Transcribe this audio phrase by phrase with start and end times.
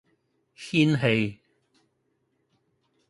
[0.55, 1.39] 仙氣